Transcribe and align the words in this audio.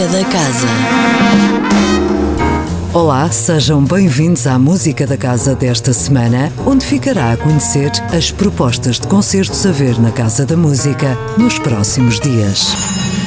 Música 0.00 0.18
da 0.18 0.24
Casa. 0.30 0.66
Olá, 2.94 3.30
sejam 3.30 3.84
bem-vindos 3.84 4.46
à 4.46 4.58
Música 4.58 5.06
da 5.06 5.14
Casa 5.14 5.54
desta 5.54 5.92
semana, 5.92 6.50
onde 6.64 6.86
ficará 6.86 7.32
a 7.32 7.36
conhecer 7.36 7.92
as 8.10 8.30
propostas 8.30 8.98
de 8.98 9.06
concertos 9.06 9.66
a 9.66 9.72
ver 9.72 10.00
na 10.00 10.10
Casa 10.10 10.46
da 10.46 10.56
Música 10.56 11.18
nos 11.36 11.58
próximos 11.58 12.18
dias. 12.18 12.74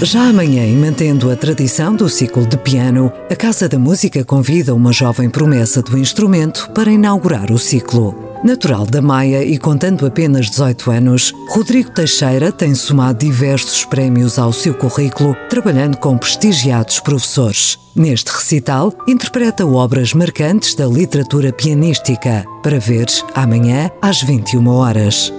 Já 0.01 0.29
amanhã, 0.29 0.65
e 0.65 0.76
mantendo 0.76 1.29
a 1.29 1.36
tradição 1.36 1.96
do 1.96 2.10
ciclo 2.10 2.44
de 2.44 2.58
piano, 2.58 3.13
a 3.29 3.35
Casa 3.35 3.69
da 3.69 3.78
Música 3.78 4.24
convida 4.24 4.74
uma 4.74 4.92
jovem 4.92 5.29
promessa 5.29 5.79
do 5.79 5.96
instrumento 5.96 6.71
para 6.74 6.92
inaugurar 6.92 7.51
o 7.51 7.60
ciclo. 7.60 8.22
Natural 8.44 8.85
da 8.85 9.01
Maia 9.01 9.41
e 9.41 9.57
contando 9.57 10.05
apenas 10.05 10.49
18 10.49 10.92
anos, 10.92 11.33
Rodrigo 11.47 11.89
Teixeira 11.92 12.51
tem 12.51 12.75
somado 12.75 13.19
diversos 13.19 13.85
prémios 13.85 14.37
ao 14.37 14.51
seu 14.51 14.73
currículo, 14.73 15.33
trabalhando 15.49 15.96
com 15.96 16.17
prestigiados 16.17 16.99
professores. 16.99 17.79
Neste 17.95 18.34
recital, 18.34 18.91
interpreta 19.07 19.65
obras 19.65 20.13
marcantes 20.13 20.75
da 20.75 20.85
literatura 20.85 21.53
pianística, 21.53 22.43
para 22.61 22.79
ver 22.79 23.05
amanhã 23.34 23.89
às 24.01 24.21
21 24.21 24.67
horas. 24.67 25.31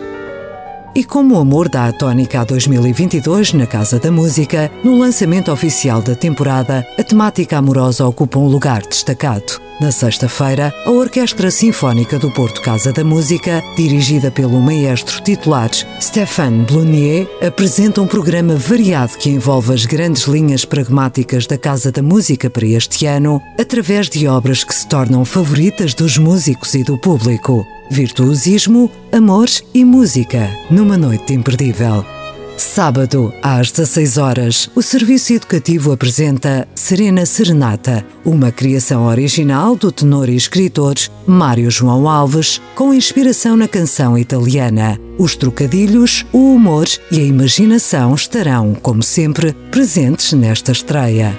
E 0.94 1.04
como 1.04 1.34
o 1.34 1.38
amor 1.38 1.68
dá 1.68 1.86
a 1.86 1.92
tónica 1.92 2.40
a 2.40 2.44
2022 2.44 3.52
na 3.52 3.66
Casa 3.66 3.98
da 3.98 4.10
Música, 4.10 4.70
no 4.82 4.98
lançamento 4.98 5.52
oficial 5.52 6.00
da 6.00 6.14
temporada, 6.14 6.86
a 6.98 7.02
temática 7.02 7.58
amorosa 7.58 8.06
ocupa 8.06 8.38
um 8.38 8.46
lugar 8.46 8.80
destacado. 8.80 9.63
Na 9.80 9.90
sexta-feira, 9.90 10.72
a 10.86 10.90
Orquestra 10.90 11.50
Sinfónica 11.50 12.16
do 12.16 12.30
Porto 12.30 12.62
Casa 12.62 12.92
da 12.92 13.02
Música, 13.02 13.60
dirigida 13.76 14.30
pelo 14.30 14.60
maestro 14.60 15.20
titular 15.20 15.68
Stéphane 16.00 16.64
Blunier, 16.64 17.28
apresenta 17.44 18.00
um 18.00 18.06
programa 18.06 18.54
variado 18.54 19.18
que 19.18 19.30
envolve 19.30 19.74
as 19.74 19.84
grandes 19.84 20.24
linhas 20.24 20.64
pragmáticas 20.64 21.48
da 21.48 21.58
Casa 21.58 21.90
da 21.90 22.02
Música 22.02 22.48
para 22.48 22.66
este 22.66 23.06
ano, 23.06 23.42
através 23.58 24.08
de 24.08 24.28
obras 24.28 24.62
que 24.62 24.74
se 24.74 24.86
tornam 24.86 25.24
favoritas 25.24 25.92
dos 25.92 26.18
músicos 26.18 26.72
e 26.74 26.84
do 26.84 26.96
público. 26.96 27.66
Virtuosismo, 27.90 28.88
amor 29.12 29.48
e 29.74 29.84
música, 29.84 30.50
numa 30.70 30.96
noite 30.96 31.34
imperdível. 31.34 32.13
Sábado, 32.56 33.34
às 33.42 33.72
16 33.72 34.16
horas, 34.16 34.70
o 34.76 34.82
Serviço 34.82 35.32
Educativo 35.32 35.90
apresenta 35.92 36.68
Serena 36.74 37.26
Serenata, 37.26 38.06
uma 38.24 38.52
criação 38.52 39.06
original 39.06 39.74
do 39.74 39.90
tenor 39.90 40.28
e 40.28 40.36
escritor 40.36 40.94
Mário 41.26 41.68
João 41.68 42.08
Alves, 42.08 42.60
com 42.76 42.94
inspiração 42.94 43.56
na 43.56 43.66
canção 43.66 44.16
italiana. 44.16 44.98
Os 45.18 45.34
trocadilhos, 45.34 46.24
o 46.32 46.54
humor 46.54 46.86
e 47.10 47.18
a 47.18 47.24
imaginação 47.24 48.14
estarão, 48.14 48.72
como 48.74 49.02
sempre, 49.02 49.52
presentes 49.72 50.32
nesta 50.32 50.70
estreia. 50.70 51.36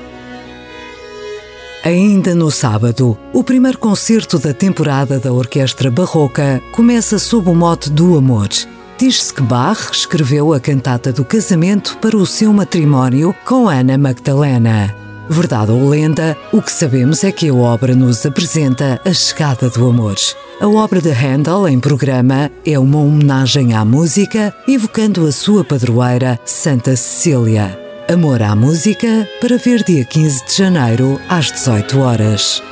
Ainda 1.84 2.36
no 2.36 2.52
sábado, 2.52 3.18
o 3.32 3.44
primeiro 3.44 3.78
concerto 3.78 4.38
da 4.38 4.54
temporada 4.54 5.20
da 5.20 5.32
Orquestra 5.32 5.90
Barroca 5.90 6.62
começa 6.74 7.18
sob 7.20 7.50
o 7.50 7.56
mote 7.56 7.90
do 7.90 8.18
amor. 8.18 8.50
Diz-se 8.98 9.34
que 9.34 9.42
Bach 9.42 9.92
escreveu 9.92 10.54
a 10.54 10.60
cantata 10.60 11.12
do 11.12 11.26
casamento 11.26 11.98
para 11.98 12.16
o 12.16 12.26
seu 12.26 12.54
matrimónio 12.54 13.36
com 13.44 13.68
Ana 13.68 13.98
Magdalena. 13.98 14.96
Verdade 15.30 15.72
ou 15.72 15.90
lenda, 15.90 16.38
o 16.54 16.62
que 16.62 16.72
sabemos 16.72 17.24
é 17.26 17.32
que 17.32 17.50
a 17.50 17.54
obra 17.54 17.94
nos 17.94 18.26
apresenta 18.26 19.02
a 19.04 19.12
chegada 19.12 19.70
do 19.70 19.90
amor. 19.90 20.16
A 20.62 20.68
obra 20.68 21.02
de 21.02 21.12
Handel 21.12 21.68
em 21.68 21.78
programa 21.78 22.50
é 22.66 22.80
uma 22.80 23.00
homenagem 23.00 23.74
à 23.74 23.84
música, 23.84 24.56
evocando 24.66 25.28
a 25.28 25.32
sua 25.32 25.66
padroeira, 25.66 26.40
Santa 26.46 26.96
Cecília. 26.96 27.78
Amor 28.10 28.42
à 28.42 28.56
música, 28.56 29.28
para 29.42 29.58
ver 29.58 29.84
dia 29.84 30.06
15 30.06 30.46
de 30.46 30.56
janeiro, 30.56 31.20
às 31.28 31.52
18 31.52 32.00
horas. 32.00 32.64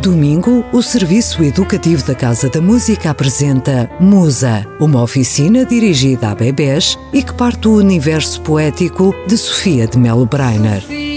Domingo, 0.00 0.64
o 0.72 0.80
Serviço 0.80 1.44
Educativo 1.44 2.06
da 2.06 2.14
Casa 2.14 2.48
da 2.48 2.58
Música 2.58 3.10
apresenta 3.10 3.90
Musa, 4.00 4.66
uma 4.80 5.02
oficina 5.02 5.62
dirigida 5.66 6.30
a 6.30 6.34
bebés 6.34 6.98
e 7.12 7.22
que 7.22 7.34
parte 7.34 7.60
do 7.60 7.74
universo 7.74 8.40
poético 8.40 9.14
de 9.26 9.36
Sofia 9.36 9.86
de 9.86 9.98
Melo 9.98 10.24
Breiner. 10.24 11.09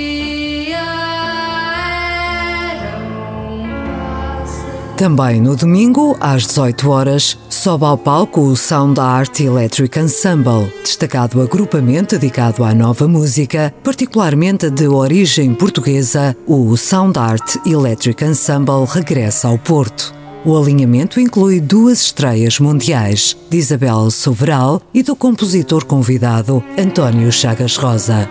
Também 4.98 5.42
no 5.42 5.56
domingo, 5.56 6.16
às 6.20 6.46
18 6.46 6.90
horas, 6.90 7.38
sobe 7.50 7.84
ao 7.84 7.98
palco 7.98 8.42
o 8.42 8.56
Sound 8.56 9.00
Art 9.00 9.40
Electric 9.40 10.00
Ensemble, 10.00 10.72
destacado 10.84 11.42
agrupamento 11.42 12.18
dedicado 12.18 12.64
à 12.64 12.76
nova 12.76 13.08
música, 13.08 13.74
particularmente 13.84 14.70
de 14.70 14.88
origem 14.88 15.56
portuguesa, 15.56 16.38
o 16.46 16.78
Sound 16.78 17.18
Art 17.18 17.56
Electric 17.66 18.24
Ensemble 18.24 18.86
regressa 18.88 19.48
ao 19.48 19.58
Porto. 19.58 20.14
O 20.46 20.56
alinhamento 20.56 21.20
inclui 21.20 21.60
duas 21.60 22.02
estreias 22.02 22.60
mundiais, 22.60 23.36
de 23.50 23.58
Isabel 23.58 24.12
Soveral 24.12 24.80
e 24.94 25.02
do 25.02 25.16
compositor 25.16 25.86
convidado 25.86 26.64
António 26.78 27.32
Chagas 27.32 27.78
Rosa. 27.78 28.30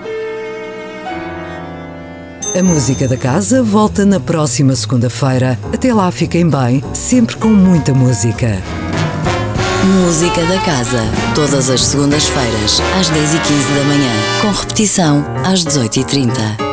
A 2.55 2.63
música 2.63 3.09
da 3.09 3.17
casa 3.17 3.63
volta 3.63 4.05
na 4.05 4.21
próxima 4.21 4.77
segunda-feira. 4.77 5.59
Até 5.73 5.95
lá 5.95 6.11
fiquem 6.13 6.47
bem, 6.47 6.85
sempre 6.93 7.35
com 7.37 7.49
muita 7.49 7.95
música. 7.95 8.63
Música 10.05 10.45
da 10.45 10.61
Casa, 10.61 11.01
todas 11.35 11.71
as 11.71 11.83
segundas-feiras, 11.83 12.81
às 13.01 13.11
10h15 13.11 13.75
da 13.75 13.85
manhã, 13.85 14.13
com 14.43 14.51
repetição 14.51 15.25
às 15.45 15.65
18h30. 15.65 16.72